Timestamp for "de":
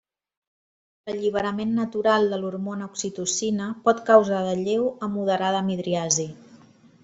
2.31-2.39, 4.51-4.59